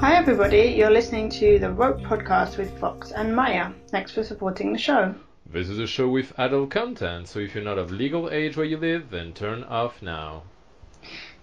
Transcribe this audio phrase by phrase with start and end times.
[0.00, 0.74] Hi, everybody.
[0.78, 3.70] You're listening to the Rope Podcast with Fox and Maya.
[3.88, 5.14] Thanks for supporting the show.
[5.44, 8.64] This is a show with adult content, so if you're not of legal age where
[8.64, 10.44] you live, then turn off now.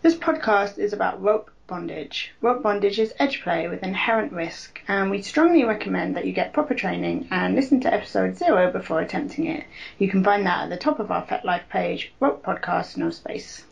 [0.01, 2.33] This podcast is about rope bondage.
[2.41, 6.51] Rope bondage is edge play with inherent risk, and we strongly recommend that you get
[6.51, 9.65] proper training and listen to episode zero before attempting it.
[9.99, 13.63] You can find that at the top of our FetLife page, Rope Podcast, no space.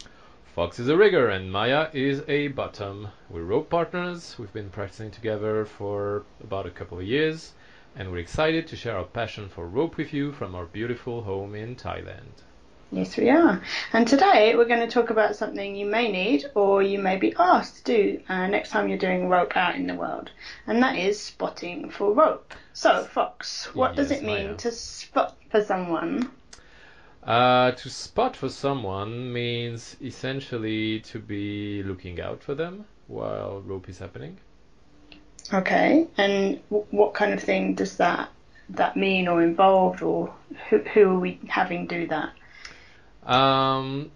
[0.56, 3.10] Fox is a rigger and Maya is a bottom.
[3.30, 4.38] We're rope partners.
[4.40, 7.52] We've been practicing together for about a couple of years,
[7.94, 11.56] and we're excited to share our passion for rope with you from our beautiful home
[11.56, 12.46] in Thailand.
[12.90, 13.62] Yes, we are.
[13.92, 17.36] And today we're going to talk about something you may need or you may be
[17.38, 20.32] asked to do uh, next time you're doing rope out in the world,
[20.68, 22.54] and that is spotting for rope.
[22.72, 24.56] So, Fox, what does it mean Maya.
[24.56, 26.32] to spot for someone?
[27.26, 33.90] Uh, to spot for someone means essentially to be looking out for them while rope
[33.90, 34.38] is happening.
[35.52, 38.30] Okay, and w- what kind of thing does that
[38.70, 40.34] that mean or involve, or
[40.70, 42.34] who, who are we having do that?
[43.32, 44.12] Um,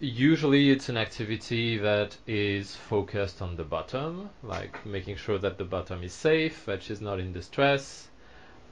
[0.00, 5.64] usually it's an activity that is focused on the bottom, like making sure that the
[5.64, 8.08] bottom is safe, that she's not in distress,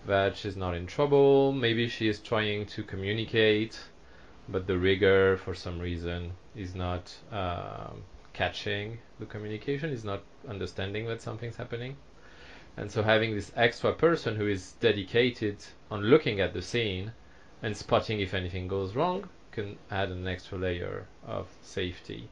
[0.06, 1.52] that she's not in trouble.
[1.52, 3.78] Maybe she is trying to communicate,
[4.48, 11.06] but the rigger, for some reason, is not um, catching the communication, is not understanding
[11.06, 11.96] that something's happening.
[12.76, 15.56] And so having this extra person who is dedicated
[15.90, 17.12] on looking at the scene
[17.62, 22.28] and spotting if anything goes wrong can add an extra layer of safety.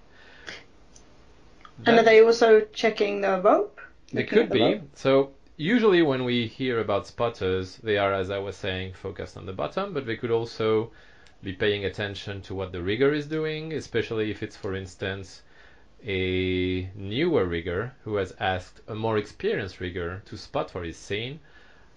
[1.86, 3.80] And are they also checking the rope?
[4.12, 4.62] they could the be.
[4.62, 4.82] rope?
[4.94, 5.30] So
[5.62, 9.52] usually when we hear about spotters, they are, as I was saying, focused on the
[9.52, 10.90] bottom, but they could also
[11.40, 15.42] be paying attention to what the rigger is doing, especially if it's, for instance,
[16.04, 21.38] a newer rigger who has asked a more experienced rigger to spot for his scene.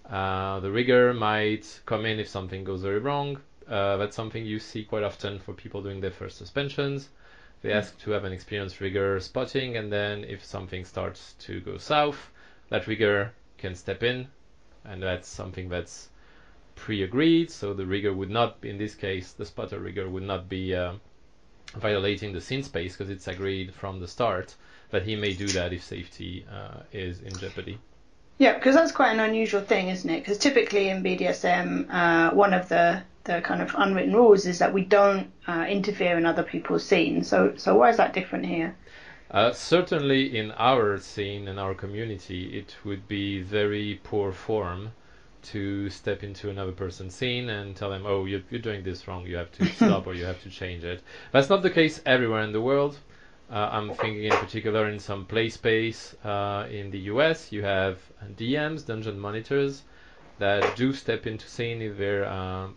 [0.08, 3.36] Uh, the rigger might come in if something goes very wrong.
[3.68, 7.08] Uh, that's something you see quite often for people doing their first suspensions.
[7.62, 11.78] They ask to have an experienced rigger spotting, and then if something starts to go
[11.78, 12.30] south,
[12.68, 14.28] that rigger can step in,
[14.84, 16.08] and that's something that's
[16.74, 17.50] pre-agreed.
[17.50, 20.92] So the rigger would not, in this case, the spotter rigger would not be uh,
[21.74, 24.54] violating the scene space because it's agreed from the start
[24.90, 27.78] that he may do that if safety uh, is in jeopardy.
[28.38, 30.20] Yeah, because that's quite an unusual thing, isn't it?
[30.20, 34.72] Because typically in BDSM, uh, one of the the kind of unwritten rules is that
[34.72, 37.28] we don't uh, interfere in other people's scenes.
[37.28, 38.76] So so why is that different here?
[39.30, 44.92] Uh, certainly, in our scene and our community, it would be very poor form
[45.42, 49.26] to step into another person's scene and tell them, "Oh, you're, you're doing this wrong.
[49.26, 52.42] You have to stop, or you have to change it." That's not the case everywhere
[52.42, 52.98] in the world.
[53.50, 57.52] Uh, I'm thinking in particular in some play space uh, in the U.S.
[57.52, 57.98] You have
[58.36, 59.82] DMs, dungeon monitors,
[60.38, 62.74] that do step into scene if they're um,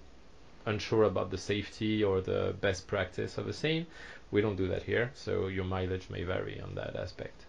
[0.65, 3.87] unsure about the safety or the best practice of a scene.
[4.31, 7.45] We don't do that here, so your mileage may vary on that aspect.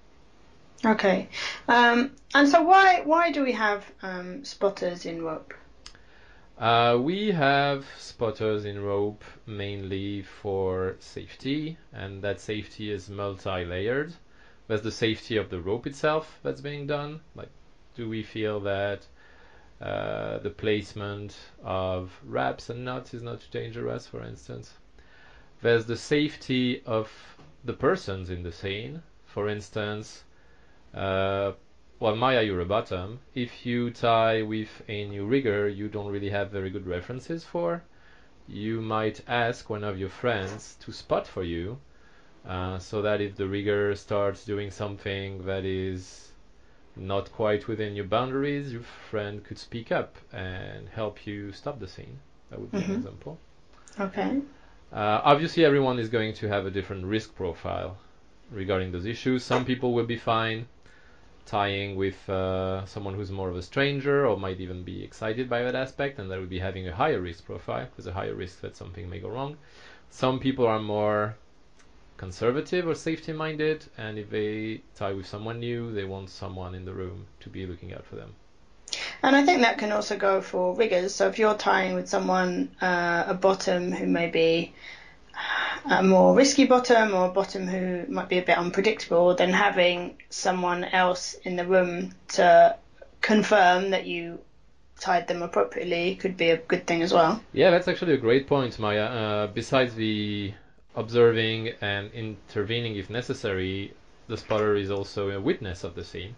[0.85, 1.29] Okay,
[1.69, 5.53] um, and so why why do we have um, spotters in rope?
[6.59, 14.13] Uh, we have spotters in rope mainly for safety, and that safety is multi-layered.
[14.69, 17.21] There's the safety of the rope itself that's being done.
[17.35, 17.49] Like,
[17.97, 19.07] do we feel that
[19.81, 24.75] uh, the placement of wraps and knots is not too dangerous, for instance?
[25.63, 29.03] There's the safety of the persons in the scene.
[29.25, 30.25] For instance,
[30.95, 31.53] uh,
[31.99, 33.21] well, Maya, you're a bottom.
[33.35, 37.83] If you tie with a new rigger you don't really have very good references for,
[38.47, 41.81] you might ask one of your friends to spot for you,
[42.47, 46.33] uh, so that if the rigger starts doing something that is
[46.97, 51.89] not quite within your boundaries, your friend could speak up and help you stop the
[51.89, 52.21] scene.
[52.51, 52.91] That would be Mhm.
[52.91, 53.39] an example.
[54.01, 54.41] Okay,
[54.93, 57.97] Uh, obviously, everyone is going to have a different risk profile
[58.51, 59.45] regarding those issues.
[59.45, 60.67] Some people will be fine
[61.47, 65.63] tying with uh, someone who's more of a stranger or might even be excited by
[65.63, 68.61] that aspect, and that would be having a higher risk profile because a higher risk
[68.61, 69.57] that something may go wrong.
[70.11, 71.37] Some people are more
[72.17, 76.85] conservative or safety minded, and if they tie with someone new, they want someone in
[76.85, 78.35] the room to be looking out for them.
[79.23, 81.15] And I think that can also go for riggers.
[81.15, 84.75] So if you're tying with someone uh, a bottom who may be
[85.91, 90.19] a more risky bottom or a bottom who might be a bit unpredictable, then having
[90.29, 92.77] someone else in the room to
[93.21, 94.39] confirm that you
[94.99, 97.43] tied them appropriately could be a good thing as well.
[97.53, 99.05] Yeah, that's actually a great point, Maya.
[99.05, 100.53] Uh, besides the
[100.95, 103.95] observing and intervening if necessary,
[104.29, 106.35] the spotter is also a witness of the scene.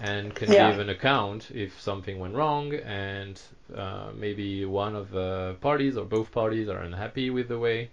[0.00, 0.70] And can Yeah.
[0.70, 3.40] give an account if something went wrong and
[3.76, 7.90] uh, maybe one of the parties or both parties are unhappy with the way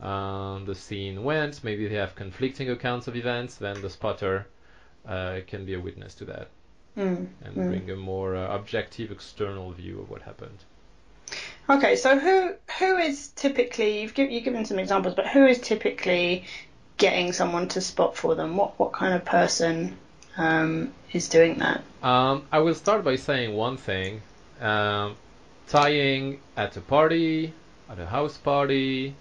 [0.00, 1.62] um, the scene went.
[1.62, 3.56] Maybe they have conflicting accounts of events.
[3.56, 4.46] Then the spotter
[5.06, 6.48] uh, can be a witness to that
[6.96, 7.26] Mm.
[7.44, 7.68] and Mm.
[7.68, 10.58] bring a more uh, objective external view of what happened.
[11.70, 15.58] Okay, so who who is typically you've, give, you've given some examples, but who is
[15.60, 16.44] typically
[16.98, 18.56] getting someone to spot for them?
[18.56, 19.96] What what kind of person
[20.36, 21.82] um, is doing that?
[22.02, 24.22] Um, I will start by saying one thing.
[24.60, 25.16] Um,
[25.68, 27.52] tying at a party,
[27.88, 29.14] at a house party,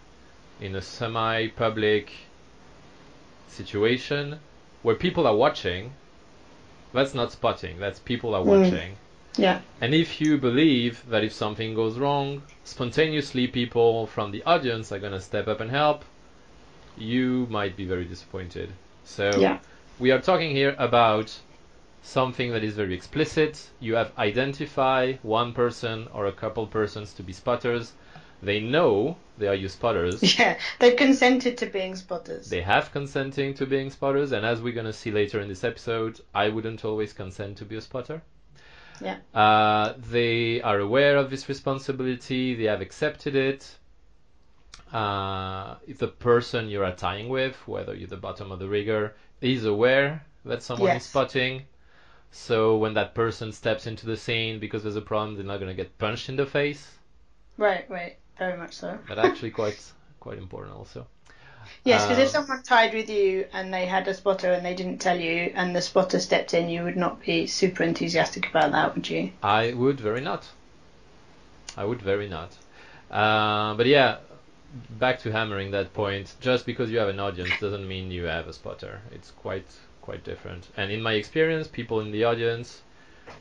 [0.59, 2.11] in a semi-public
[3.47, 4.39] situation
[4.83, 5.91] where people are watching,
[6.93, 8.45] that's not spotting, that's people are Mm.
[8.45, 8.95] watching.
[9.37, 9.61] Yeah.
[9.79, 14.99] And if you believe that if something goes wrong, spontaneously people from the audience are
[14.99, 16.03] going to step up and help,
[16.97, 18.73] you might be very disappointed.
[19.05, 19.59] So Yeah.
[19.99, 21.39] we are talking here about
[22.01, 23.69] something that is very explicit.
[23.79, 27.93] You have identify one person or a couple persons to be spotters.
[28.43, 30.21] They know they are you spotters.
[30.39, 30.57] Yeah.
[30.79, 32.49] They've consented to being spotters.
[32.49, 36.19] They have consenting to being spotters, and as we're gonna see later in this episode,
[36.33, 38.21] I wouldn't always consent to be a spotter.
[38.99, 39.17] Yeah.
[39.33, 42.55] Uh, they are aware of this responsibility.
[42.55, 43.77] They have accepted it.
[44.93, 49.15] Uh, if the person you are tying with, whether you're the bottom of the rigger,
[49.39, 51.63] is aware that someone is spotting.
[52.31, 55.73] So when that person steps into the scene because there's a problem, they're not gonna
[55.73, 56.97] get punched in the face.
[57.57, 57.89] Right.
[57.89, 58.17] Right.
[58.37, 58.97] Very much so.
[59.07, 59.79] But actually, quite
[60.19, 61.07] quite important also.
[61.83, 64.73] Yes, because if Um, someone tied with you and they had a spotter and they
[64.73, 68.71] didn't tell you, and the spotter stepped in, you would not be super enthusiastic about
[68.71, 69.31] that, would you?
[69.43, 70.49] I would very not.
[71.77, 72.57] I would very not.
[73.11, 74.17] Uh, but yeah,
[74.89, 76.35] back to hammering that point.
[76.39, 79.01] Just because you have an audience doesn't mean you have a spotter.
[79.11, 79.67] It's quite
[80.01, 80.67] quite different.
[80.77, 82.81] And in my experience, people in the audience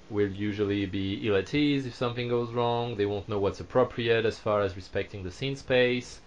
[0.09, 2.97] will usually be ill at ease if something goes wrong.
[2.97, 6.21] They won't know what's appropriate as far as respecting the scene space.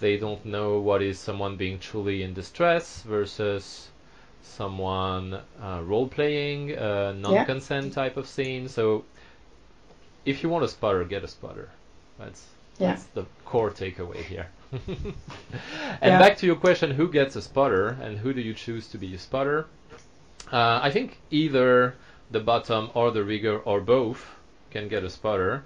[0.00, 3.88] They don't know what is someone being truly in distress versus
[4.42, 8.68] someone uh, role playing, uh, non consent type of scene.
[8.68, 9.04] So
[10.24, 11.70] if you want a spotter, get a spotter.
[12.18, 12.44] That's
[12.78, 12.88] Yeah.
[12.88, 14.48] that's the core takeaway here.
[16.02, 16.18] and Yeah.
[16.18, 19.14] back to your question, who gets a spotter and who do you choose to be
[19.14, 19.66] a spotter?
[20.52, 21.96] Uh, I think either
[22.30, 24.24] the bottom or the rigger or both
[24.70, 25.64] can get a spotter.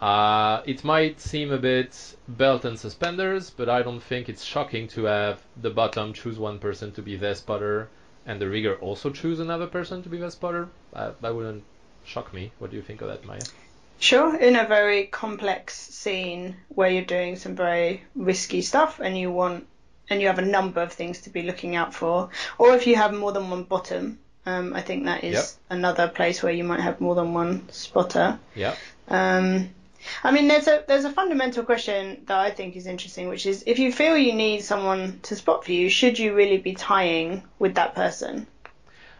[0.00, 4.88] Uh, it might seem a bit belt and suspenders, but I don't think it's shocking
[4.88, 7.88] to have the bottom choose one person to be their spotter
[8.26, 10.68] and the rigger also choose another person to be their spotter.
[10.92, 11.64] Uh, that wouldn't
[12.04, 12.52] shock me.
[12.58, 13.40] What do you think of that, Maya?
[13.98, 19.30] Sure, in a very complex scene where you're doing some very risky stuff and you
[19.30, 19.66] want
[20.08, 22.94] and you have a number of things to be looking out for, or if you
[22.96, 25.78] have more than one bottom, um, I think that is Yep.
[25.78, 28.38] another place where you might have more than one spotter.
[28.54, 28.74] Yeah.
[29.08, 29.70] Um,
[30.22, 33.64] I mean, there's a there's a fundamental question that I think is interesting, which is
[33.66, 37.42] if you feel you need someone to spot for you, should you really be tying
[37.58, 38.46] with that person?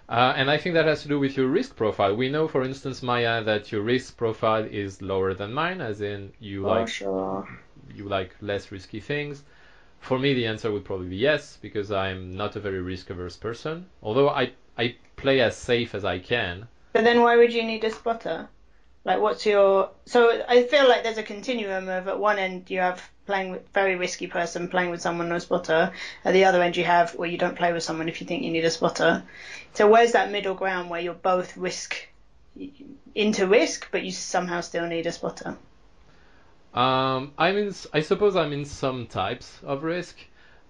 [0.09, 2.15] Uh, and I think that has to do with your risk profile.
[2.17, 6.33] We know, for instance, Maya, that your risk profile is lower than mine, as in
[6.41, 7.49] you Oh, like sure.
[7.95, 9.45] you like less risky things.
[10.01, 13.37] For me, the answer would probably be yes, because I'm not a very risk averse
[13.37, 13.87] person.
[14.03, 16.69] Although I I play as safe as I can.
[16.93, 18.49] But then why would you need a spotter?
[19.07, 19.91] Like, what's your.
[20.07, 23.69] So I feel like there's a continuum of at one end you have playing with
[23.73, 25.93] very risky person playing with someone no spotter.
[26.25, 28.43] At the other end you have where you don't play with someone if you think
[28.43, 29.23] you need a spotter.
[29.75, 32.09] So where's that middle ground where you're both risk
[33.15, 35.57] into risk, but you somehow still need a spotter?
[36.75, 37.75] Um, I'm in.
[37.93, 40.19] I suppose I'm in some types of risk.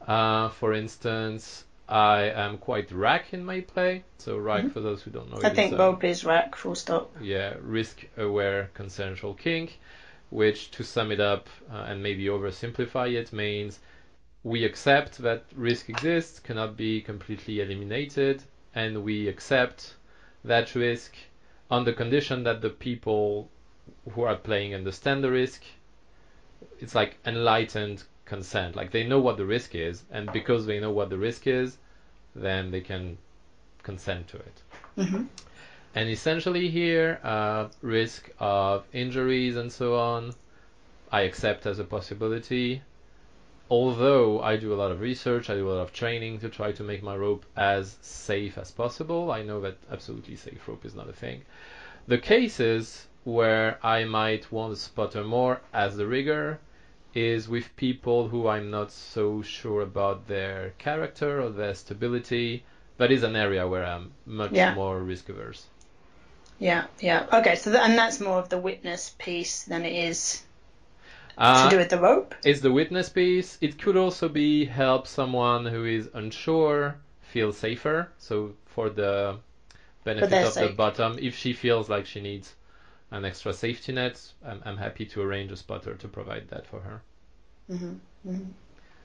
[0.07, 4.03] Uh, for instance, I am quite rack in my play.
[4.19, 4.73] So rack, Mhm.
[4.73, 7.15] for those who don't know, I think is, Rope is rack, full stop.
[7.21, 9.79] yeah, risk-aware consensual kink,
[10.31, 13.79] which, to sum it up uh, and maybe oversimplify it, means
[14.43, 18.43] we accept that risk exists, cannot be completely eliminated,
[18.75, 19.95] and we accept
[20.45, 21.15] that risk
[21.71, 23.49] on the condition that the people
[24.13, 25.63] who are playing understand the risk.
[26.81, 28.77] It's like enlightened consent.
[28.77, 31.79] Like they know what the risk is, and because they know what the risk is,
[32.35, 33.17] then they can
[33.83, 34.63] consent to it.
[34.97, 35.23] hmm
[35.95, 40.35] And essentially here, uh, risk of injuries and so on,
[41.11, 42.83] I accept as a possibility.
[43.71, 46.73] Although I do a lot of research, I do a lot of training to try
[46.73, 49.31] to make my rope as safe as possible.
[49.31, 51.43] I know that absolutely safe rope is not a thing.
[52.07, 56.61] The cases where I might want to spotter more as the rigger
[57.17, 62.65] is with people who I'm not so sure about their character or their stability
[62.99, 64.75] that is an area where I'm much Yeah.
[64.75, 65.67] more risk averse.
[66.59, 67.27] Yeah, yeah.
[67.33, 70.43] Okay, so th- and that's more of the witness piece than it is
[71.39, 72.35] Uh, to do with the rope.
[72.45, 73.59] It's the witness piece.
[73.61, 78.09] It could also be help someone who is unsure feel safer.
[78.19, 79.37] So for the
[80.05, 82.55] benefit of the bottom, if she feels like she needs
[83.11, 86.81] an extra safety net, I'm, I'm happy to arrange a spotter to provide that for
[86.81, 87.03] her.
[87.69, 87.95] hmm
[88.25, 88.45] hmm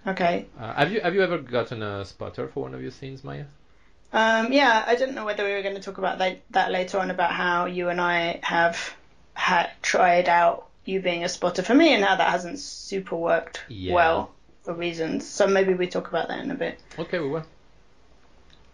[0.07, 0.47] Okay.
[0.59, 3.45] Uh, have you have you ever gotten a spotter for one of your scenes, Maya?
[4.13, 6.97] Um, yeah, I didn't know whether we were going to talk about that, that later
[6.99, 8.93] on about how you and I have
[9.35, 13.61] had tried out you being a spotter for me and how that hasn't super worked
[13.69, 13.93] Yeah.
[13.93, 14.31] well
[14.63, 15.27] for reasons.
[15.27, 16.79] So maybe we talk about that in a bit.
[16.99, 17.45] Okay, we will.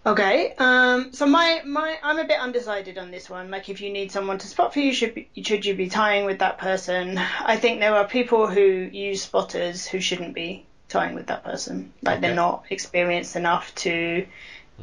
[0.07, 0.53] Okay.
[0.57, 3.51] Um, so my, my I'm a bit undecided on this one.
[3.51, 6.23] Like if you need someone to spot for you, should be, should you be tying
[6.23, 7.17] with that person?
[7.17, 11.91] I think there are people who use spotters who shouldn't be tying with that person.
[12.01, 14.25] Like they're not experienced enough to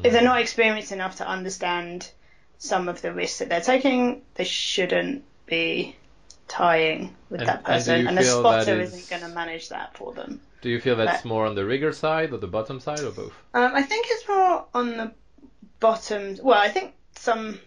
[0.02, 2.10] if they're not experienced enough to understand
[2.58, 5.96] some of the risks that they're taking, they shouldn't be
[6.48, 8.02] tying with And- that person.
[8.02, 10.40] you And, a spotter is- isn't going to manage that for them.
[10.62, 11.24] Do you feel that's Right.
[11.26, 13.32] more on the rigger side or the bottom side or both?
[13.52, 15.12] Um, I think it's more on the
[15.80, 16.38] bottom.
[16.42, 17.60] Well, I think some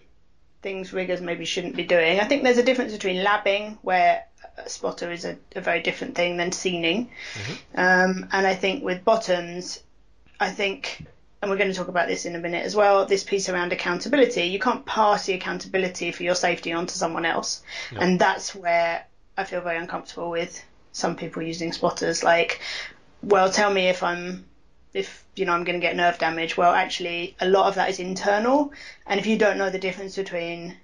[0.63, 2.19] things riggers maybe shouldn't be doing.
[2.19, 4.23] I think there's a difference between labbing, where
[4.57, 7.11] a spotter is a, a very different thing than scening.
[7.75, 9.81] Um, and I think with bottoms,
[10.39, 11.05] I think,
[11.47, 13.71] and we're going to talk about this in a minute as well, this piece around
[13.71, 14.43] accountability.
[14.43, 17.61] You can't pass the accountability for your safety onto someone else.
[17.93, 18.01] No.
[18.01, 19.05] And that's where
[19.37, 20.61] I feel very uncomfortable with
[20.91, 22.21] some people using spotters.
[22.21, 22.59] Like,
[23.23, 24.43] well, tell me if I'm
[24.93, 26.57] if you know I'm going to get nerve damage.
[26.57, 28.73] Well, actually, a lot of that is internal,
[29.05, 30.75] and if you don't know the difference between,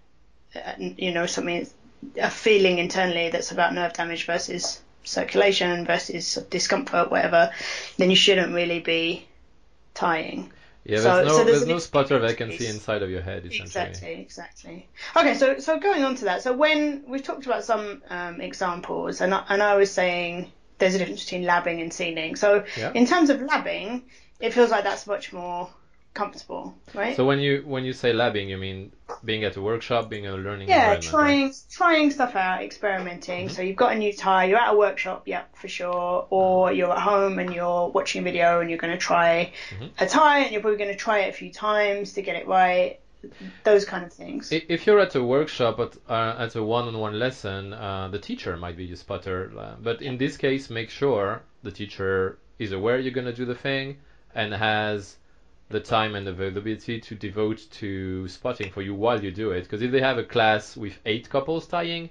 [0.55, 1.67] uh, you know, something
[2.17, 7.51] a feeling internally that's about nerve damage versus circulation versus discomfort, whatever,
[7.98, 9.27] then you shouldn't really be
[9.94, 10.52] tying.
[10.86, 13.64] Yeah, So- there's no so there's there's no vacancy inside of your head essentially.
[13.86, 14.90] Exactly, exactly.
[15.16, 19.22] Okay, so so going on to that, so when we've talked about some um, examples,
[19.22, 22.36] and I, and I was saying there's a difference between labbing and scening.
[22.36, 22.92] So Yeah.
[22.94, 24.02] in terms of labbing,
[24.42, 25.70] it feels like that's much more
[26.13, 27.15] comfortable, right?
[27.15, 28.91] So when you when you say labbing, you mean
[29.25, 31.03] being at a workshop, being in a learning yeah, environment.
[31.05, 31.12] right?
[31.12, 33.50] trying trying stuff out, experimenting.
[33.50, 36.91] So you've got a new tie, you're at a workshop, yeah, for sure, or you're
[36.91, 39.53] at home and you're watching a video and you're going to try
[40.00, 42.48] a tie and you're probably going to try it a few times to get it
[42.48, 43.00] right.
[43.63, 44.51] Those kind of things.
[44.51, 48.75] If you're at a workshop at, uh, at a one-on-one lesson, uh, the teacher might
[48.75, 49.50] be your spotter.
[49.58, 53.46] uh, But in this case, make sure the teacher is aware you're going to do
[53.46, 53.98] the thing
[54.36, 55.15] and has
[55.74, 59.63] the time and availability to devote to spotting for you while you do it.
[59.63, 62.10] Because if they have a class with eight couples tying,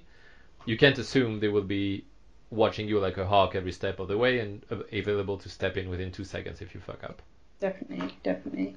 [0.65, 2.05] you can't assume they will be
[2.51, 5.89] watching you like a hawk every step of the way and available to step in
[5.89, 7.21] within two seconds if you fuck up.
[7.59, 8.75] Definitely, definitely.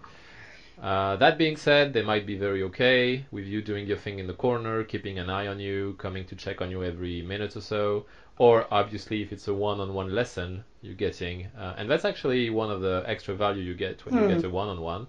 [0.80, 4.26] Uh, that being said, they might be very okay with you doing your thing in
[4.26, 7.62] the corner, keeping an eye on you, coming to check on you every minute or
[7.62, 8.06] so.
[8.38, 12.80] Or obviously, if it's a one-on-one lesson you're getting, uh, and that's actually one of
[12.80, 14.28] the extra value you get when you Hmm.
[14.28, 15.06] get a one-on-one.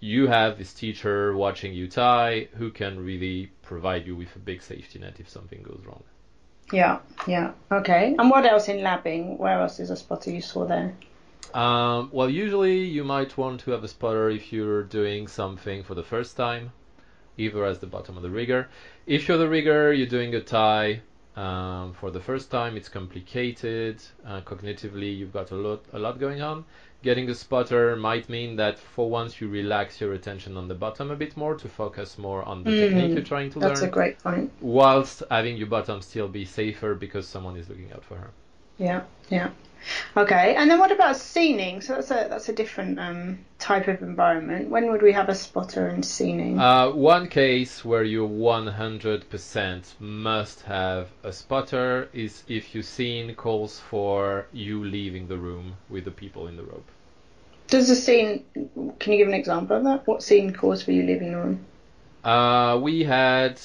[0.00, 4.62] You have this teacher watching you tie who can really provide you with a big
[4.62, 6.02] safety net if something goes wrong.
[6.72, 7.52] Yeah, yeah.
[7.70, 8.14] Okay.
[8.18, 9.38] And what else in labbing?
[9.38, 10.94] Where else is a spotter useful there?
[11.54, 15.94] Um, well, usually you might want to have a spotter if you're doing something for
[15.94, 16.72] the first time,
[17.38, 18.68] either as the bottom of the rigger.
[19.06, 21.00] If you're the rigger, you're doing a tie
[21.36, 22.76] um, for the first time.
[22.76, 24.02] It's complicated.
[24.26, 26.64] Uh, cognitively, you've got a lot, a lot going on.
[27.02, 31.10] Getting a spotter might mean that for once you relax your attention on the bottom
[31.10, 33.84] a bit more to focus more on the technique Mm, you're trying to That's a
[33.84, 34.50] learn, great point.
[34.60, 38.30] whilst having your bottom still be safer because someone is looking out for her.
[38.78, 39.50] Yeah, yeah.
[40.16, 40.54] Okay.
[40.56, 41.80] And then what about scening?
[41.80, 44.68] So that's a that's a different um, type of environment.
[44.68, 46.58] When would we have a spotter in scening?
[46.58, 53.78] Uh, one case where you 100% must have a spotter is if your scene calls
[53.78, 56.88] for you leaving the room with the people in the rope.
[57.68, 58.44] Does the scene?
[58.98, 60.06] Can you give an example of that?
[60.06, 61.64] What scene calls for you leaving the room?
[62.24, 63.60] Uh, we had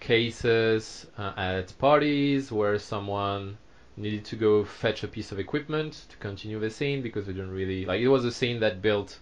[0.00, 3.56] cases uh, at parties where someone
[3.96, 7.52] needed to go fetch a piece of equipment to continue the scene because they didn't
[7.52, 9.18] really like it was a scene that built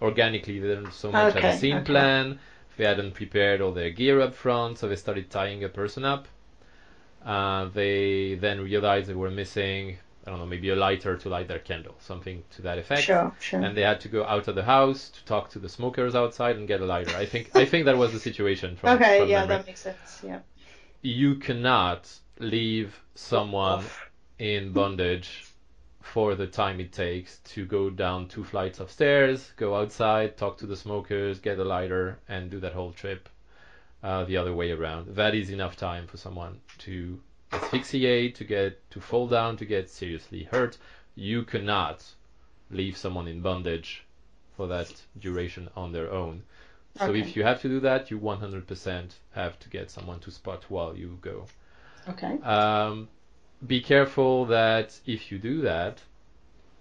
[0.00, 1.84] organically they didn't so much have a scene okay.
[1.84, 2.38] plan
[2.76, 6.26] they hadn't prepared all their gear up front so they started tying a person up
[7.24, 11.48] uh, they then realized they were missing I don't know maybe a lighter to light
[11.48, 13.60] their candle something to that effect Sure, sure.
[13.60, 16.56] and they had to go out of the house to talk to the smokers outside
[16.56, 17.14] and get a lighter.
[17.16, 18.76] I think I think that was the situation.
[18.76, 19.56] From, okay, from yeah, memory.
[19.56, 20.22] that makes sense.
[20.26, 20.40] Yeah.
[21.02, 24.10] You cannot leave someone Off.
[24.38, 25.46] In bondage
[26.00, 30.58] for the time it takes to go down two flights of stairs, go outside, talk
[30.58, 33.28] to the smokers, get a lighter, and do that whole trip
[34.02, 35.14] uh, the other way around.
[35.16, 37.18] That is enough time for someone to
[37.52, 40.76] asphyxiate, to get to fall down, to get seriously hurt.
[41.14, 42.04] You cannot
[42.70, 44.04] leave someone in bondage
[44.56, 46.42] for that duration on their own.
[46.98, 47.20] So Okay.
[47.20, 50.96] if you have to do that, you 100% have to get someone to spot while
[50.96, 51.46] you go.
[52.08, 52.38] Okay.
[52.42, 53.08] Um,
[53.66, 56.02] be careful that if you do that,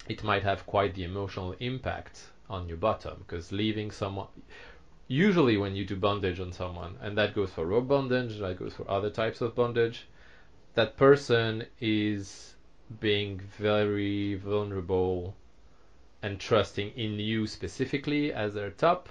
[0.08, 4.28] it might have quite the emotional impact on your bottom because leaving someone.
[5.08, 8.74] Usually, when you do bondage on someone, and that goes for rope bondage, that goes
[8.74, 10.08] for other types of bondage,
[10.74, 12.56] that person is
[13.00, 15.36] being very vulnerable
[16.22, 19.10] and trusting in you specifically as their top.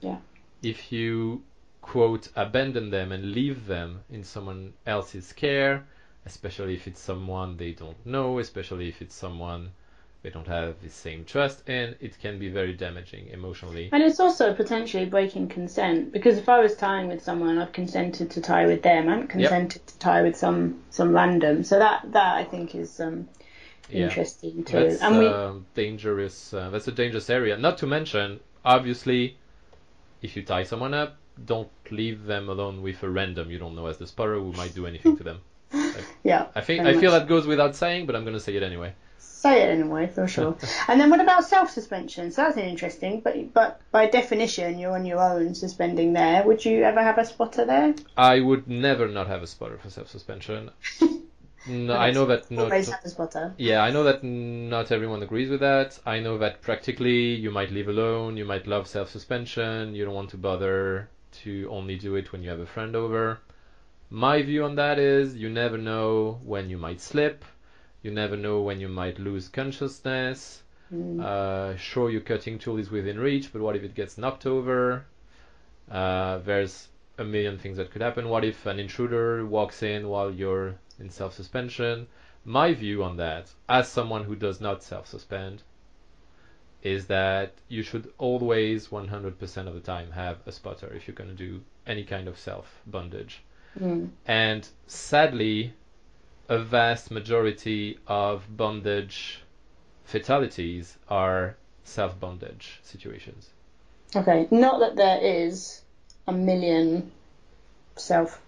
[0.00, 0.18] Yeah.
[0.62, 1.42] If you
[1.82, 5.86] quote abandon them and leave them in someone else's care,
[6.26, 9.70] especially if it's someone they don't know, especially if it's someone
[10.22, 13.88] they don't have the same trust in, it can be very damaging emotionally.
[13.92, 18.30] And it's also potentially breaking consent because if I was tying with someone, I've consented
[18.32, 19.08] to tie with them.
[19.08, 21.62] I haven't consented to tie with some some random.
[21.62, 23.28] So that that I think is um,
[23.88, 24.06] Yeah.
[24.06, 24.76] interesting too.
[24.78, 26.52] That's and we um, dangerous.
[26.52, 27.56] Uh, that's a dangerous area.
[27.56, 29.36] Not to mention, obviously,
[30.22, 33.86] if you tie someone up, don't leave them alone with a random you don't know
[33.86, 35.40] as the sparrow who might do anything to them.
[36.22, 36.46] Yeah.
[36.54, 37.22] I think I feel much.
[37.22, 38.94] that goes without saying, but I'm going to say it anyway.
[39.18, 40.56] Say it anyway, for sure.
[40.88, 42.30] and then what about self suspension?
[42.30, 46.42] So that's interesting, but but by definition, you're on your own suspending there.
[46.44, 47.94] Would you ever have a spotter there?
[48.16, 50.70] I would never not have a spotter for self-suspension.
[51.68, 52.64] no, I know that not.
[52.64, 53.54] Always have a spotter.
[53.58, 55.98] Yeah, I know that not everyone agrees with that.
[56.06, 60.30] I know that practically you might live alone, you might love self-suspension, you don't want
[60.30, 61.08] to bother
[61.42, 63.40] to only do it when you have a friend over.
[64.10, 67.44] My view on that is you never know when you might slip,
[68.02, 70.62] you never know when you might lose consciousness.
[70.94, 71.20] Mm.
[71.20, 75.06] Uh, sure, your cutting tool is within reach, but what if it gets knocked over?
[75.90, 78.28] Uh, there's a million things that could happen.
[78.28, 82.06] What if an intruder walks in while you're in self suspension?
[82.44, 85.64] My view on that, as someone who does not self suspend,
[86.82, 91.30] is that you should always 100% of the time have a spotter if you're going
[91.30, 93.42] to do any kind of self bondage.
[93.80, 94.10] Mm.
[94.26, 95.72] And sadly,
[96.48, 99.40] a vast majority of bondage
[100.04, 103.50] fatalities are self bondage situations.
[104.14, 105.82] Okay, not that there is
[106.26, 107.10] a million
[107.96, 108.40] self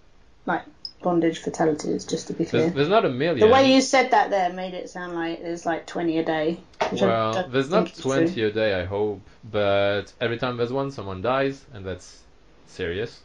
[0.46, 0.62] like
[1.02, 2.04] bondage fatalities.
[2.04, 3.46] Just to be clear, There's, there's not a million.
[3.46, 6.60] the way you said that there made it sound like there's like twenty a day.
[6.92, 8.12] well, there's not is true.
[8.12, 12.22] 20 a day, I hope, but every time there's one, someone dies, and that's
[12.66, 13.20] serious.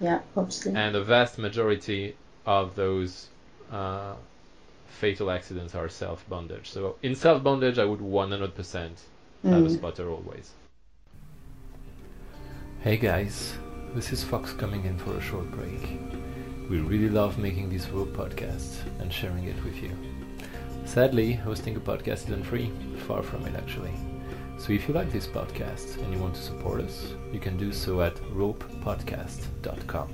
[0.00, 0.74] Yeah, obviously.
[0.74, 3.28] And the vast majority of those
[3.72, 4.14] uh,
[4.86, 6.70] fatal accidents are self bondage.
[6.70, 9.00] So in self bondage, I would 100%
[9.44, 9.70] have a Mm.
[9.76, 10.52] spotter always.
[12.80, 13.54] Hey guys,
[13.94, 15.98] this is Fox coming in for a short break.
[16.70, 19.90] We really love making these rope podcasts and sharing it with you.
[20.84, 22.70] Sadly, hosting a podcast isn't free,
[23.06, 23.92] far from it actually.
[24.58, 27.72] So if you like this podcast and you want to support us, you can do
[27.72, 30.08] so at ropepodcast.com.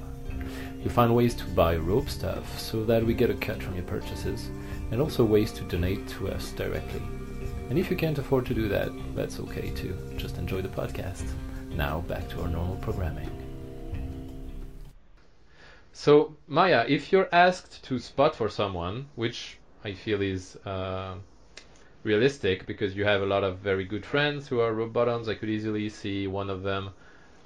[0.80, 3.84] You'll find ways to buy rope stuff so that we get a cut from your
[3.84, 4.50] purchases,
[4.90, 7.02] and also ways to donate to us directly.
[7.70, 9.96] And if you can't afford to do that, that's okay too.
[10.18, 11.24] Just enjoy the podcast.
[11.70, 13.30] Now back to our normal programming.
[15.92, 21.14] So, Maya, if you're asked to spot for someone, which I feel is uh,
[22.04, 25.34] realistic because you have a lot of very good friends who are rope bottoms, I
[25.34, 26.90] could easily see one of them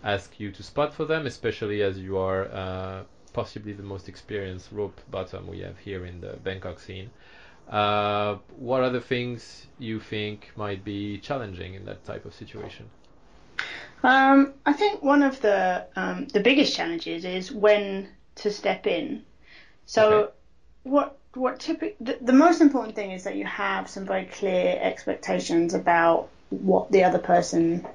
[0.04, 4.70] ask you to spot for them, especially as you are uh, possibly the most experienced
[4.72, 7.10] rope bottom we have here in the Bangkok scene.
[7.68, 12.90] Uh, what are the things you think might be challenging in that type of situation?
[14.02, 19.24] Um, I think one of the um, the biggest challenges is when to step in.
[19.86, 20.32] So, Okay.
[20.84, 24.78] what what typic the, the most important thing is that you have some very clear
[24.80, 27.86] expectations about what the other person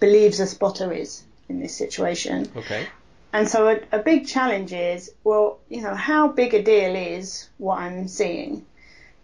[0.00, 2.46] believes a spotter is in this situation.
[2.56, 2.86] Okay.
[3.32, 7.48] And so a, a big challenge is, well, you know, how big a deal is
[7.58, 8.64] what I'm seeing?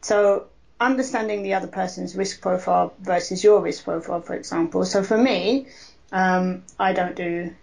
[0.02, 0.46] So
[0.80, 4.84] understanding the other person's risk profile versus your risk profile, for example.
[4.84, 5.68] So for me,
[6.12, 7.54] um, I don't do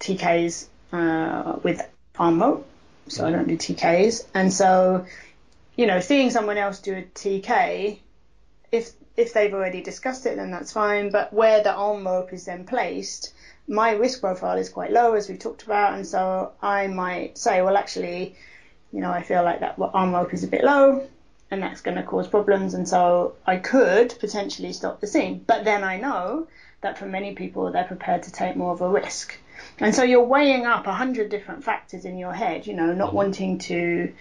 [0.00, 1.82] TKs uh, with
[2.18, 2.66] arm rope,
[3.08, 4.26] so I don't do TKs.
[4.34, 5.06] And so,
[5.76, 7.98] you know, seeing someone else do a TK,
[8.72, 11.10] if if they've already discussed it, then that's fine.
[11.10, 13.32] But where the arm rope is then placed,
[13.66, 17.62] my risk profile is quite low, as we talked about, and so I might say,
[17.62, 18.36] well, actually,
[18.92, 21.06] you know, I feel like that arm rope is a bit low.
[21.50, 22.74] and that's going to cause problems.
[22.74, 25.42] And so I could potentially stop the scene.
[25.46, 26.48] But then I know
[26.80, 29.38] that for many people, they're prepared to take more of a risk.
[29.78, 33.08] And so you're weighing up a hundred different factors in your head, you know, not
[33.08, 33.16] Mm-hmm.
[33.16, 34.12] wanting to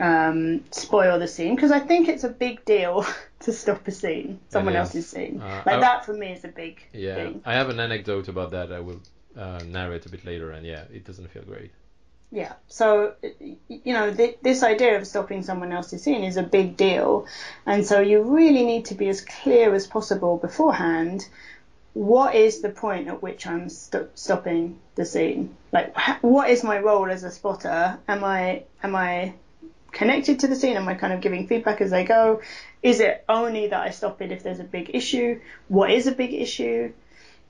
[0.00, 3.04] um, spoil the scene because I think it's a big deal
[3.40, 5.40] to stop a scene, someone else's scene.
[5.40, 7.42] Uh, like I- that for me is a big Yeah, thing.
[7.44, 8.72] I have an anecdote about that.
[8.72, 9.00] I will
[9.36, 11.70] uh, narrate a bit later, and yeah, it doesn't feel great.
[12.34, 12.54] Yeah.
[12.68, 13.12] So,
[13.68, 17.26] you know, th- this idea of stopping someone else's scene is a big deal.
[17.66, 21.26] And so you really need to be as clear as possible beforehand.
[21.94, 25.56] What is the point at which I'm st- stopping the scene?
[25.72, 27.98] Like, ha- what is my role as a spotter?
[28.08, 29.34] Am I, am I
[29.90, 30.76] connected to the scene?
[30.76, 32.40] Am I kind of giving feedback as I go?
[32.82, 35.40] Is it only that I stop it if there's a big issue?
[35.68, 36.92] What is a big issue?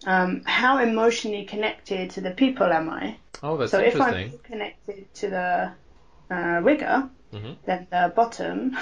[0.05, 3.17] Um, how emotionally connected to the people am I?
[3.45, 4.01] Oh, that's So if.
[4.01, 5.73] I'm connected to the
[6.35, 7.57] uh, rigger, Mhm.
[7.65, 8.77] then the bottom,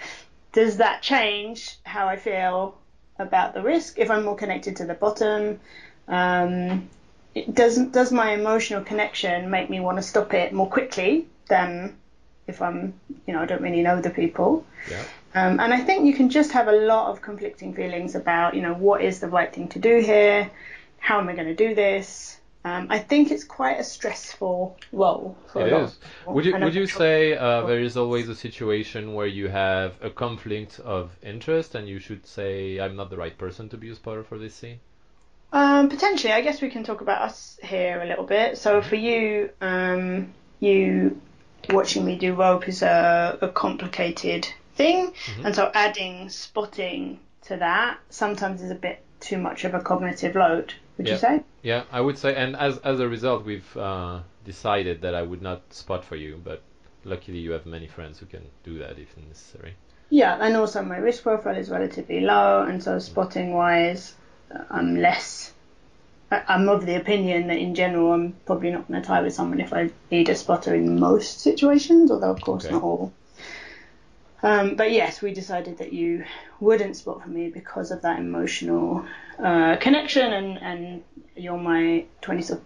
[0.52, 2.78] does that change how I feel
[3.18, 3.98] about the risk?
[3.98, 5.60] If I'm more connected to the bottom,
[6.08, 6.88] um,
[7.34, 11.96] it does does my emotional connection make me want to stop it more quickly than
[12.46, 12.94] if I'm,
[13.26, 14.66] you know, I don't really know the people.
[14.90, 15.02] Yeah.
[15.34, 18.62] Um, and I think you can just have a lot of conflicting feelings about, you
[18.62, 20.50] know, what is the right thing to do here?
[20.98, 22.38] How am I going to do this?
[22.66, 25.98] Um, I think it's quite a stressful role for It is.
[26.26, 30.08] Would you would you say uh, there is always a situation where you have a
[30.08, 33.94] conflict of interest and you should say I'm not the right person to be a
[33.94, 34.80] spotter for this scene?
[35.52, 38.56] Um, potentially, I guess we can talk about us here a little bit.
[38.56, 41.20] So for you, um, you
[41.70, 45.12] watching me do rope is a, a complicated thing,
[45.44, 50.34] and so adding spotting to that sometimes is a bit too much of a cognitive
[50.34, 50.74] load.
[50.96, 51.12] Would Yeah.
[51.14, 51.42] you say?
[51.62, 55.42] Yeah, I would say, and as as a result, we've uh, decided that I would
[55.42, 56.60] not spot for you, but
[57.04, 59.74] luckily you have many friends who can do that if necessary.
[60.10, 64.14] Yeah, and also my risk profile is relatively low, and so spotting wise,
[64.70, 65.52] I'm less.
[66.30, 69.60] I'm of the opinion that in general, I'm probably not going to tie with someone
[69.60, 72.74] if I need a spotter in most situations, although of course Okay.
[72.74, 73.12] not all.
[74.44, 76.24] Um, but yes, we decided that you
[76.60, 79.06] wouldn't spot for me because of that emotional
[79.38, 81.02] uh, connection, and, and
[81.34, 82.58] you're my 24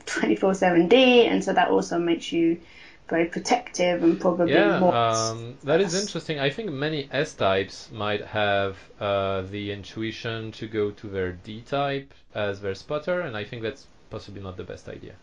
[0.55, 0.93] 7D,
[1.31, 2.61] and so that also makes you
[3.09, 4.93] very protective and probably Yeah, more.
[4.93, 6.41] um, that is interesting.
[6.41, 11.63] I think many S types might have uh, the intuition to go to their D
[11.63, 15.15] type as their spotter, and I think that's possibly not the best idea.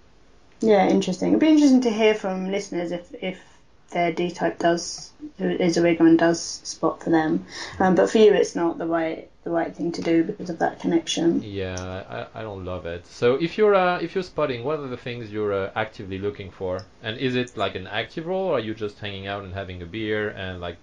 [0.61, 1.29] Yeah, interesting.
[1.29, 3.54] It'd be interesting to hear from listeners if if
[3.91, 7.45] their D type does is a rigger and does spot for them.
[7.79, 10.59] Um, but for you, it's not the right the right thing to do because of
[10.59, 11.41] that connection.
[11.43, 13.05] Yeah, I, I don't love it.
[13.05, 16.49] So if you're uh, if you're spotting, what are the things you're uh, actively looking
[16.49, 16.81] for?
[17.03, 19.81] And is it like an active role, or are you just hanging out and having
[19.81, 20.77] a beer and like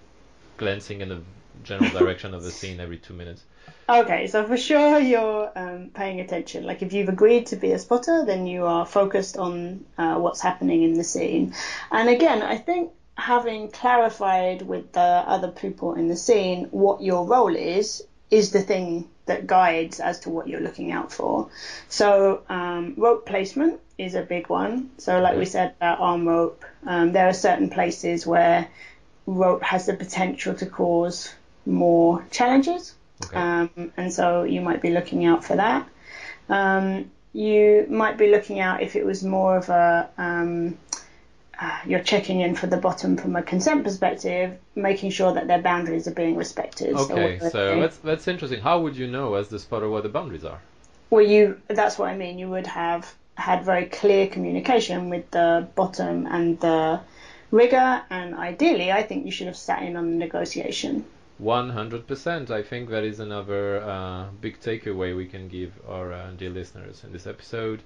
[0.56, 1.22] glancing in the
[1.64, 3.44] general direction of the scene every two minutes?
[3.88, 6.64] Okay, so for sure you're um, paying attention.
[6.64, 10.40] Like if you've agreed to be a spotter, then you are focused on uh, what's
[10.40, 11.52] happening in the scene.
[11.90, 17.26] And again, I think having clarified with the other people in the scene what your
[17.26, 21.48] role is is the thing that guides as to what you're looking out for.
[21.88, 24.90] So um, rope placement is a big one.
[24.98, 28.68] So like we said about arm rope, um, there are certain places where
[29.26, 31.32] rope has the potential to cause
[31.66, 32.94] more challenges.
[33.24, 33.36] Okay.
[33.36, 35.88] Um, and so you might be looking out for that.
[36.48, 40.76] Um, you might be looking out if it was more of a um,
[41.60, 45.62] uh, you're checking in for the bottom from a consent perspective, making sure that their
[45.62, 46.94] boundaries are being respected.
[46.94, 48.60] Okay, whether so that's that's interesting.
[48.60, 50.60] How would you know as the spotter what the boundaries are?
[51.12, 52.38] well, you that's what I mean.
[52.38, 57.00] You would have had very clear communication with the bottom and the
[57.50, 61.04] rigger, and ideally, I think you should have sat in on the negotiation.
[61.40, 62.50] 100%.
[62.50, 67.04] I think that is another uh, big takeaway we can give our uh, dear listeners
[67.04, 67.82] in this episode.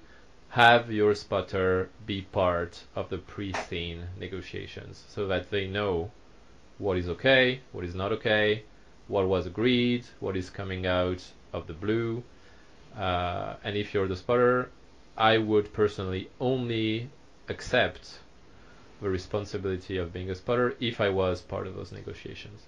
[0.49, 6.11] Have your spotter be part of the pre-scene negotiations so that they know
[6.77, 8.63] what is okay, what is not okay,
[9.07, 12.23] what was agreed, what is coming out of the blue.
[12.97, 14.69] Uh, and if you're the spotter,
[15.17, 17.09] I would personally only
[17.49, 18.19] accept
[19.01, 22.63] the responsibility of being a spotter if I was part of those negotiations.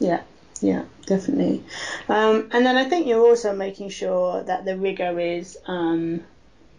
[0.00, 0.22] Yeah,
[0.60, 1.62] yeah, definitely.
[2.08, 6.22] Um, and then I think you're also making sure that the rigger is um,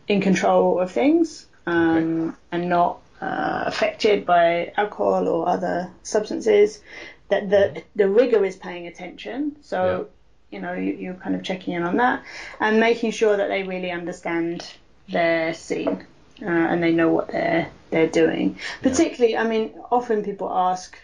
[0.08, 6.82] in control of things um, and not uh, affected by alcohol or other substances.
[7.30, 9.58] That the the rigger is paying attention.
[9.62, 10.08] So
[10.50, 12.24] you know you, you're kind of checking in on that
[12.60, 14.66] and making sure that they really understand
[15.08, 16.06] their scene
[16.42, 18.58] uh, and they know what they're they're doing.
[18.82, 20.98] Particularly, I mean, often people ask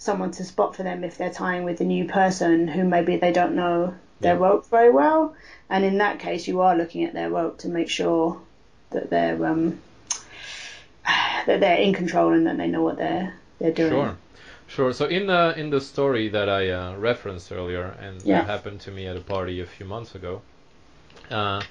[0.00, 3.30] someone to spot for them if they're tying with a new person who maybe they
[3.30, 4.40] don't know their Yeah.
[4.46, 5.34] rope very well.
[5.68, 8.40] And in that case, you are looking at their rope to make sure
[8.90, 9.78] that they're um,
[11.46, 13.90] that they're in control and that they know what they're they're doing.
[13.90, 14.16] Sure,
[14.66, 14.92] sure.
[14.94, 18.40] So in the in the story that I uh, referenced earlier, and Yeah.
[18.40, 20.40] that happened to me at a party a few months ago,
[21.30, 21.62] uh,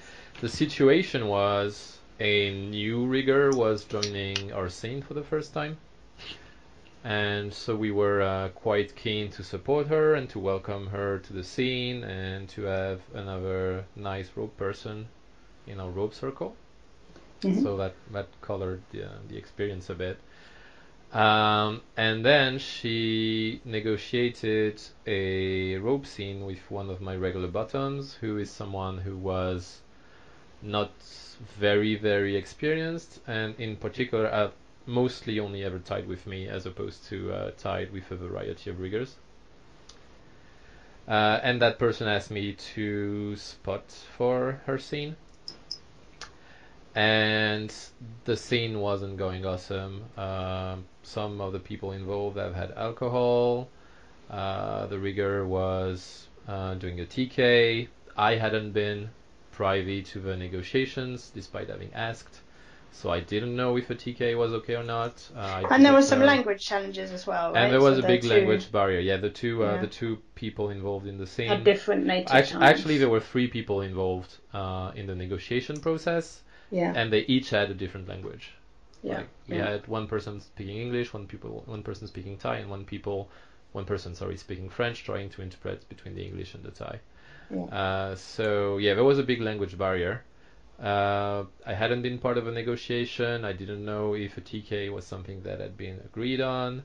[0.42, 5.78] the situation was a new rigger was joining our scene for the first time,
[7.04, 11.34] and so we were uh, quite keen to support her and to welcome her to
[11.34, 15.08] the scene and to have another nice rope person
[15.68, 16.56] in our rope circle.
[17.42, 17.62] Mhm.
[17.64, 20.20] So that that colored the, uh, the experience a bit.
[21.12, 28.38] Um, and then she negotiated a rope scene with one of my regular bottoms, who
[28.38, 29.82] is someone who was
[30.62, 30.92] not
[31.60, 34.52] very, very experienced, and in particular, uh,
[34.86, 38.80] mostly only ever tied with me, as opposed to uh, tied with a variety of
[38.80, 39.16] riggers.
[41.08, 45.16] Uh, and that person asked me to spot for her scene
[46.96, 47.74] and
[48.26, 50.04] the scene wasn't going awesome.
[50.18, 53.70] Um, some of the people involved have had alcohol.
[54.30, 57.88] Uh, the rigger was uh, doing a TK.
[58.18, 59.10] I hadn't been
[59.52, 62.42] privy to the negotiations, despite having asked.
[62.92, 65.14] So I didn't know if a TK was okay or not.
[65.36, 67.64] Uh, And there didn't some know- language challenges as well, right?
[67.64, 69.00] and there was So a big two language barrier.
[69.00, 69.82] Yeah, the two uh, Yeah.
[69.82, 71.48] the two people involved in the scene.
[71.50, 72.64] Had different native Actu- times.
[72.64, 77.50] actually, there were three people involved uh, in the negotiation process yeah, and they each
[77.52, 78.54] had a different language.
[79.04, 79.70] yeah, Like we yeah.
[79.72, 83.30] had one person speaking English, one people, one person speaking Thai, and one people,
[83.72, 87.00] one person sorry speaking French, trying to interpret between the English and the Thai.
[87.52, 87.64] Yeah.
[87.82, 90.24] Uh, so yeah, there was a big language barrier.
[90.82, 93.44] Uh, I hadn't been part of a negotiation.
[93.44, 96.84] I didn't know if a TK was something that had been agreed on.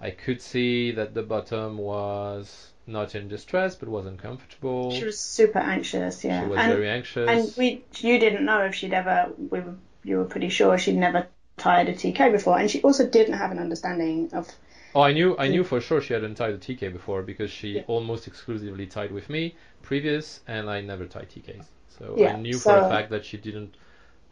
[0.00, 4.90] I could see that the bottom was not in distress, but was uncomfortable.
[4.90, 6.44] She was super anxious, yeah.
[6.44, 7.28] She was and, very anxious.
[7.28, 9.30] and we, you didn't know if she'd ever.
[9.36, 13.06] We were, you were pretty sure she'd never tied a TK before, and she also
[13.06, 14.48] didn't have an understanding of.
[14.94, 17.76] Oh, I knew I knew for sure she hadn't tied a TK before because she
[17.76, 17.82] Yeah.
[17.86, 21.66] almost exclusively tied with me previous, and I never tied TKs.
[21.98, 23.74] So Yeah, I knew for a fact that she didn't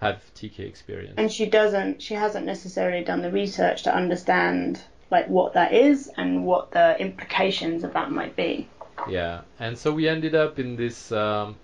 [0.01, 1.15] have TK experience.
[1.17, 2.03] And she doesn't.
[2.03, 6.99] She hasn't necessarily done the research to understand like what that is and what the
[7.01, 8.69] implications of that might be.
[9.09, 11.57] Yeah, and so we ended up in this um,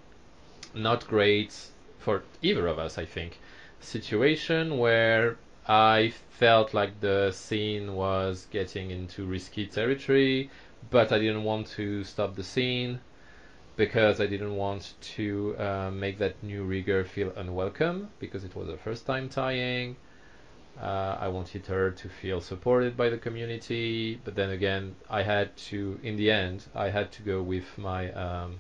[0.75, 1.55] not great
[1.99, 3.39] for either of us, I think,
[3.81, 5.37] situation where
[5.67, 10.51] I felt like the scene was getting into risky territory,
[10.91, 13.01] but I didn't want to stop the scene
[13.81, 18.69] because I didn't want to uh, make that new rigger feel unwelcome because it was
[18.69, 19.97] her first time tying.
[20.79, 25.57] Uh, I wanted her to feel supported by the community, but then again, I had
[25.69, 28.13] to, in the end, I had to go with my.
[28.13, 28.59] Um,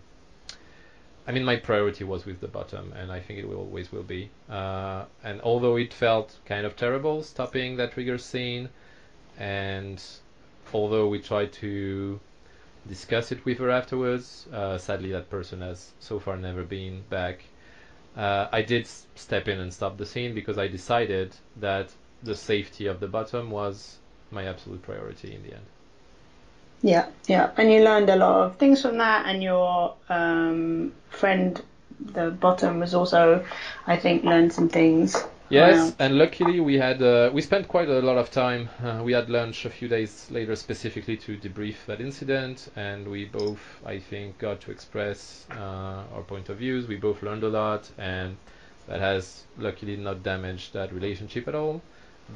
[1.27, 4.09] I mean, my priority was with the bottom, and I think it will always will
[4.19, 4.31] be.
[4.49, 8.71] Uh, and although it felt kind of terrible stopping that trigger scene,
[9.39, 10.03] and
[10.73, 12.21] although we tried to
[12.88, 17.45] discuss it with her afterwards, uh, sadly that person has so far never been back.
[18.16, 21.90] Uh, I did step in and stop the scene because I decided that
[22.23, 23.99] the safety of the bottom was
[24.31, 25.66] my absolute priority in the end.
[26.83, 27.51] Yeah, yeah.
[27.57, 31.61] And you learned a lot of things from that, and your um, friend,
[32.01, 33.45] the bottom, was also,
[33.87, 35.16] I think, learned some things.
[35.51, 38.71] Yes, and luckily we had uh, we spent quite a lot of time.
[38.83, 43.27] Uh, we had lunch a few days later specifically to debrief that incident, and we
[43.27, 46.87] both, I think, got to express uh, our point of views.
[46.89, 48.39] We both learned a lot, and
[48.87, 51.83] that has luckily not damaged that relationship at all.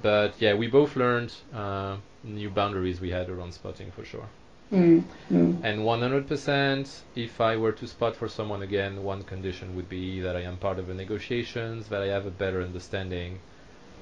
[0.02, 4.28] But yeah, we both learned uh, new boundaries we had around spotting for sure.
[4.72, 5.60] Mm, mm.
[5.62, 10.36] And 100%, if I were to spot for someone again, one condition would be that
[10.36, 13.38] I am part of the negotiations, that I have a better understanding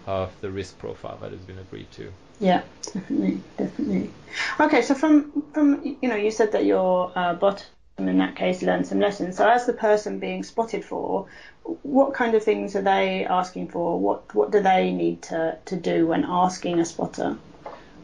[0.07, 2.13] of the risk profile that has been agreed to.
[2.41, 4.11] Yeah, definitely, definitely.
[4.59, 7.67] Okay, so from from you know, you said that your uh, bottom
[7.99, 9.37] in that case learned some lessons.
[9.37, 11.29] So as the person being spotted for,
[11.63, 13.99] what kind of things are they asking for?
[14.01, 17.39] What what do they need to to do when asking a spotter?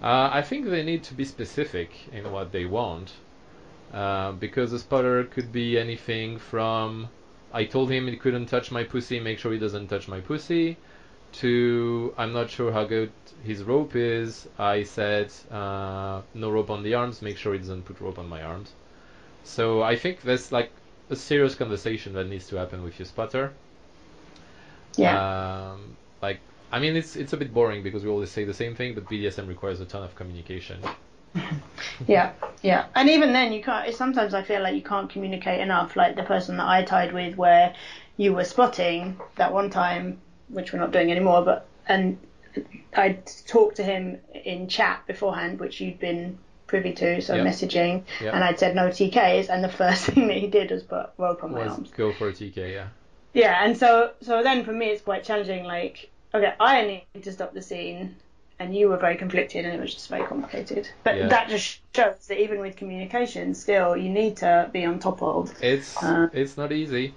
[0.03, 3.13] Uh, I think they need to be specific in what they want,
[3.93, 7.09] uh, because a spotter could be anything from
[7.53, 10.77] I told him he couldn't touch my pussy, make sure he doesn't touch my pussy,
[11.33, 14.49] to I'm not sure how good his rope is.
[14.59, 18.29] I said uh, no rope on the arms, make sure he doesn't put rope on
[18.29, 18.73] my arms.
[19.45, 20.71] So I think there's like
[21.11, 23.53] a serious conversation that needs to happen with your spotter.
[24.97, 28.55] Yeah, Um, like, I mean, it's it's a bit boring because we always say the
[28.55, 30.79] same thing, but BDSM requires a ton of communication.
[32.07, 32.87] Yeah, yeah.
[32.95, 33.93] And even then, you can't.
[33.95, 35.95] Sometimes I feel like you can't communicate enough.
[35.97, 37.75] Like the person that I tied with, where
[38.17, 42.19] you were spotting that one time, which we're not doing anymore, but and
[42.97, 47.47] I talked to him in chat beforehand, which you'd been privy to, so Yep.
[47.47, 48.35] messaging, Yep.
[48.35, 51.45] and I'd said no TKs, and the first thing that he did was put rope
[51.45, 51.91] on my Was arms.
[51.97, 52.87] go for a TK, yeah.
[53.35, 55.65] Yeah, and so so then for me it's quite challenging.
[55.65, 58.17] Like, okay, I need to stop the scene,
[58.59, 60.89] and you were very conflicted, and it was just very complicated.
[61.05, 61.29] But Yeah.
[61.29, 65.55] that just shows that even with communication, still you need to be on top of.
[65.63, 67.15] It's Uh, it's not easy.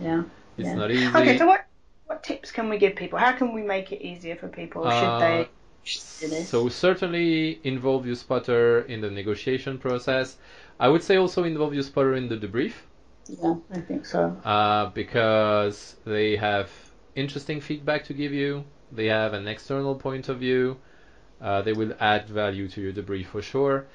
[0.00, 0.24] Yeah.
[0.56, 0.74] It's yeah.
[0.76, 1.18] not easy.
[1.18, 1.66] Okay, so what
[2.06, 3.18] what tips can we give people?
[3.18, 4.82] How can we make it easier for people?
[4.90, 5.48] Should Uh, they?
[6.44, 10.36] So certainly involve your spotter in the negotiation process.
[10.78, 12.74] I would say also involve your spotter in the debrief
[13.28, 14.36] yeah, I think so.
[14.44, 16.70] uh, because they have
[17.14, 18.64] interesting feedback to give you.
[18.92, 20.78] They have an external point of view.
[21.40, 23.86] Uh, they will add value to your debrief for sure.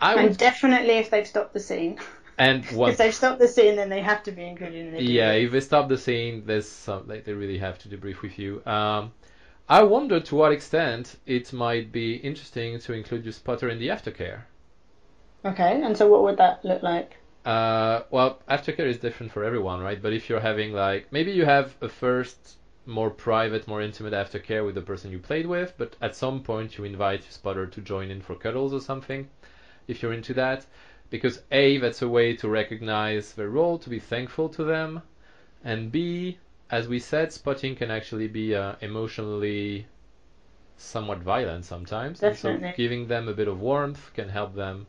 [0.00, 1.98] I And would definitely if they've stopped the scene.
[2.38, 5.00] and one If they've stopped the scene, then they have to be included in the
[5.00, 8.40] Yeah, if they stop the scene, there's some like they really have to debrief with
[8.40, 8.60] you.
[8.66, 9.12] Um,
[9.68, 13.88] I wonder to what extent it might be interesting to include your spotter in the
[13.88, 14.44] aftercare.
[15.42, 17.16] Okay, and so what would that look like?
[17.44, 20.00] Uh, well, aftercare is different for everyone, right?
[20.00, 24.64] But if you're having like maybe you have a first more private, more intimate aftercare
[24.64, 27.80] with the person you played with, but at some point you invite your spotter to
[27.80, 29.28] join in for cuddles or something,
[29.88, 30.66] if you're into that,
[31.10, 35.02] because a that's a way to recognize their role, to be thankful to them,
[35.64, 36.38] and b
[36.70, 39.86] as we said, spotting can actually be uh, emotionally
[40.76, 44.86] somewhat violent sometimes, and so giving them a bit of warmth can help them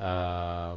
[0.00, 0.76] uh,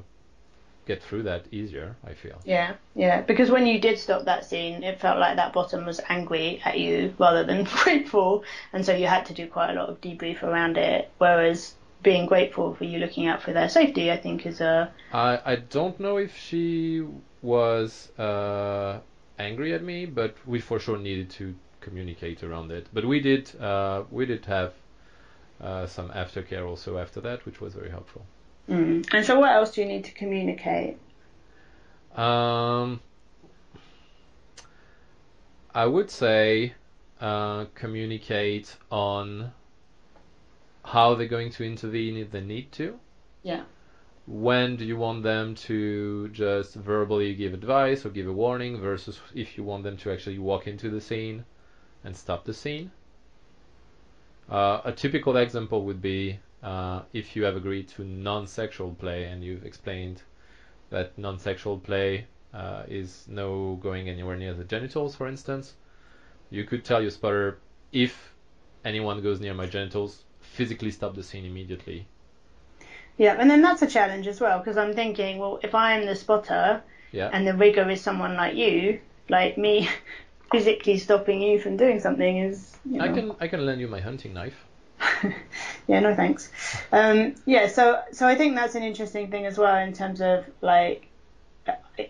[0.87, 1.95] get through that easier.
[2.03, 2.39] I feel.
[2.45, 3.21] Yeah, yeah.
[3.21, 6.79] Because when you did stop that scene, it felt like that bottom was angry at
[6.79, 10.41] you rather than grateful, and so you had to do quite a lot of debrief
[10.43, 11.11] around it.
[11.17, 15.39] Whereas being grateful for you looking out for their safety, I think, is a I
[15.45, 17.05] I don't know if she
[17.41, 18.99] was uh,
[19.37, 22.87] angry at me, but we for sure needed to communicate around it.
[22.93, 24.73] But we did uh, we did have
[25.61, 28.25] uh, some aftercare also after that, which was very helpful.
[28.69, 29.07] Mm.
[29.13, 30.97] And so, what else do you need to communicate?
[32.15, 32.99] Um,
[35.73, 36.73] I would say
[37.21, 39.51] uh, communicate on
[40.83, 42.99] how they're going to intervene if they need to.
[43.43, 43.63] Yeah.
[44.25, 49.19] When do you want them to just verbally give advice or give a warning versus
[49.33, 51.45] if you want them to actually walk into the scene
[52.03, 52.91] and stop the scene?
[54.49, 59.43] Uh, a typical example would be uh, if you have agreed to non-sexual play and
[59.43, 60.21] you've explained
[60.89, 65.75] that non-sexual play uh, is no going anywhere near the genitals, for instance.
[66.49, 67.59] You could tell your spotter
[67.91, 68.33] if
[68.85, 72.07] anyone goes near my genitals, physically stop the scene immediately.
[73.17, 76.15] Yeah, and then that's a challenge as well because I'm thinking, well, if I'm the
[76.15, 77.29] spotter Yeah.
[77.33, 79.89] and the rigger is someone like you, like me,
[80.51, 83.05] physically stopping you from doing something is, you know.
[83.05, 84.66] I can I can lend you my hunting knife.
[85.87, 86.51] yeah, no thanks.
[86.91, 90.45] Um, yeah, so so I think that's an interesting thing as well in terms of
[90.61, 91.07] like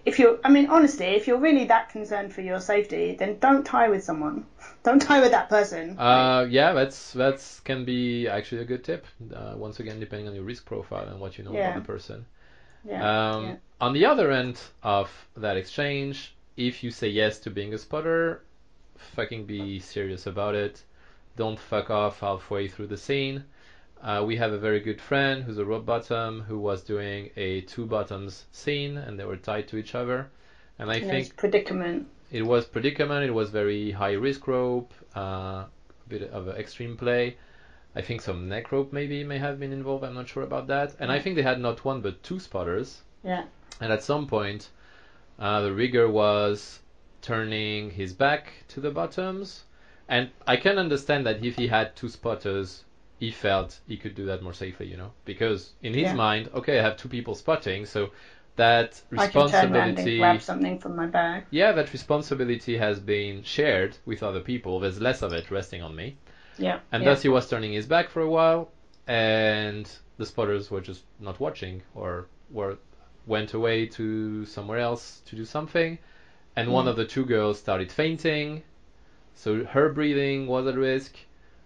[0.06, 3.66] if you're I mean honestly, if you're really that concerned for your safety, then don't
[3.66, 4.46] tie with someone.
[4.84, 6.00] Don't tie with that person.
[6.00, 9.06] Uh, yeah, that's that's can be actually a good tip.
[9.36, 11.72] Uh, once again, depending on your risk profile and what you know Yeah.
[11.72, 12.26] about the person.
[12.86, 13.32] yeah.
[13.34, 13.56] Um, yeah.
[13.82, 18.44] On the other end of that exchange, if you say yes to being a spotter,
[19.16, 20.84] fucking be serious about it.
[21.38, 23.46] Don't fuck off halfway through the scene.
[24.02, 27.62] Uh, we have a very good friend who's a rope bottom who was doing a
[27.62, 30.30] two bottoms scene and they were tied to each other.
[30.80, 32.08] And I In think predicament.
[32.32, 33.26] it was predicament.
[33.26, 35.70] It was very high risk rope, uh, a
[36.10, 37.38] bit of an extreme play.
[37.96, 40.04] I think some neck rope maybe may have been involved.
[40.04, 40.96] I'm not sure about that.
[41.00, 43.02] And I think they had not one but two spotters.
[43.24, 43.46] Yeah.
[43.80, 44.70] And at some point,
[45.40, 46.80] uh, the rigger was
[47.22, 49.64] turning his back to the bottoms.
[50.10, 52.84] And I can understand that if he had two spotters,
[53.20, 56.14] he felt he could do that more safely, you know, because in his Yeah.
[56.14, 58.12] mind, okay, I have two people spotting, so
[58.56, 61.44] that I can turn around and responsibility grab something from my bag.
[61.52, 64.80] yeah, that responsibility has been shared with other people.
[64.80, 66.18] There's less of it resting on me.
[66.58, 66.80] Yeah.
[66.92, 67.10] And yeah.
[67.10, 68.72] thus he was turning his back for a while,
[69.08, 72.78] and the spotters were just not watching or were
[73.28, 75.98] went away to somewhere else to do something.
[76.56, 76.90] And one Mm.
[76.92, 78.64] of the two girls started fainting,
[79.38, 81.16] so her breathing was at risk.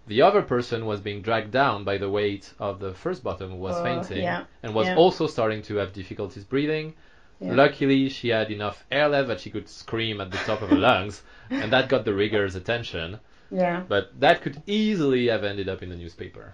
[0.07, 3.57] The other person was being dragged down by the weight of the first bottom who
[3.57, 4.95] was Oh, fainting yeah, and was yeah.
[4.95, 6.93] also starting to have difficulties breathing.
[7.39, 7.53] Yeah.
[7.53, 10.78] Luckily, she had enough air left that she could scream at the top of her
[10.89, 13.19] lungs, and that got the rigger's attention.
[13.51, 13.84] Yeah.
[13.88, 16.53] But that could easily have ended up in the newspaper.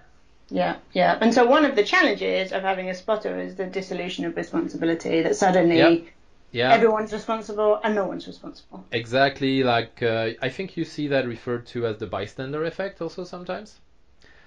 [0.50, 1.18] Yeah, yeah.
[1.20, 5.22] And so one of the challenges of having a spotter is the dissolution of responsibility.
[5.22, 6.06] That suddenly Yep.
[6.52, 6.74] Yeah.
[6.74, 8.86] everyone's responsible and no one's responsible.
[8.92, 13.24] Exactly, like uh, I think you see that referred to as the bystander effect also
[13.26, 13.80] sometimes.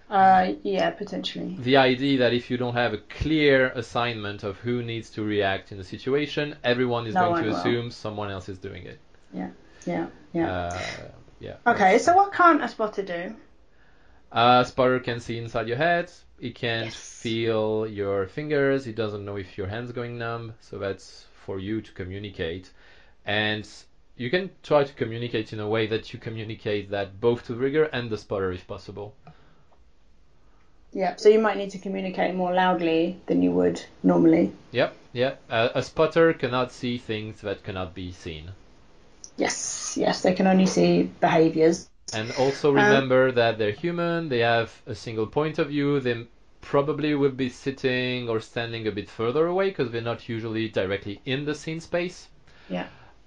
[0.09, 1.57] Uh, yeah, potentially.
[1.61, 5.71] The idea that if you don't have a clear assignment of who needs to react
[5.71, 7.57] in a situation, everyone is No going to will.
[7.57, 8.99] assume someone else is doing it.
[9.33, 9.51] Yeah,
[9.87, 10.51] yeah, yeah.
[10.51, 11.57] Uh, yeah.
[11.67, 13.37] okay, so what can't a spotter do?
[14.33, 16.11] Uh, spotter can see inside your head.
[16.41, 16.97] It can Yes.
[17.23, 18.87] feel your fingers.
[18.87, 20.55] It doesn't know if your hand's going numb.
[20.61, 22.71] So that's for you to communicate.
[23.25, 23.69] And
[24.17, 27.59] you can try to communicate in a way that you communicate that both to the
[27.59, 29.15] rigger and the spotter if possible.
[30.93, 34.53] Yeah, so you might need to communicate more loudly than you would normally.
[34.73, 35.41] Yep, yep.
[35.49, 38.51] Uh, a spotter cannot see things that cannot be seen.
[39.37, 41.89] Yes, yes, they can only see behaviours.
[42.13, 46.27] And also remember that they're human, they have a single point of view, they
[46.61, 51.21] probably will be sitting or standing a bit further away because they're not usually directly
[51.25, 52.29] in the scene space.
[52.69, 52.87] Yeah.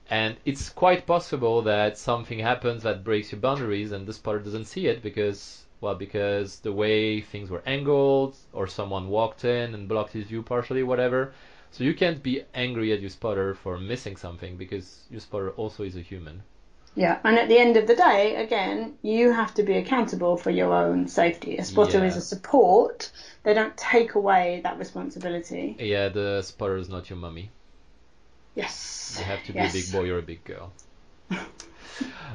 [0.10, 4.66] And it's quite possible that something happens that breaks your boundaries and the spotter doesn't
[4.66, 9.88] see it because, well, because the way things were angled or someone walked in and
[9.88, 11.34] blocked his view partially, whatever.
[11.72, 15.84] So you can't be angry at your spotter for missing something because your spotter also
[15.84, 16.44] is a human.
[16.96, 20.52] Yeah, and at the end of the day, again, you have to be accountable for
[20.52, 21.58] your own safety.
[21.58, 22.06] A spotter Yeah.
[22.06, 23.10] is a support.
[23.44, 25.76] They don't take away that responsibility.
[25.80, 27.50] Yeah, the spotter is not your mummy.
[28.56, 29.16] Yes.
[29.18, 29.72] You have to be yes.
[29.72, 30.72] a big boy or a big girl.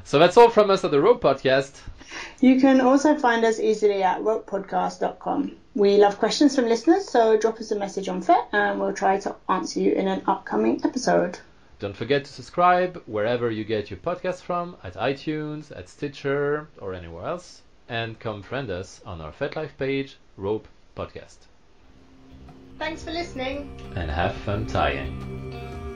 [0.04, 1.80] so that's all from us at the Rope Podcast.
[2.40, 5.56] You can also find us easily at ropepodcast.com.
[5.74, 9.20] We love questions from listeners, so drop us a message on FET and we'll try
[9.20, 11.38] to answer you in an upcoming episode.
[11.78, 16.92] Don't forget to subscribe wherever you get your podcast from, at iTunes, at Stitcher, or
[16.92, 20.66] anywhere else, and come friend us on our FetLife page, Rope
[20.96, 21.36] Podcast.
[22.78, 23.70] Thanks for listening.
[23.94, 25.87] And have fun tying.